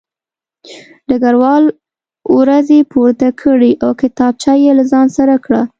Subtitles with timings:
[1.07, 1.65] ډګروال
[2.37, 5.61] وروځې پورته کړې او کتابچه یې له ځان سره کړه